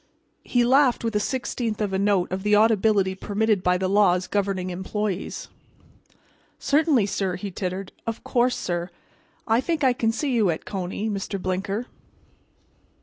[0.43, 4.25] He laughed within a sixteenth of a note of the audibility permitted by the laws
[4.25, 5.47] governing employees.
[6.57, 7.91] "Certainly, sir," he tittered.
[8.07, 8.89] "Of course, sir,
[9.47, 11.39] I think I can see you at Coney, Mr.
[11.39, 11.85] Blinker."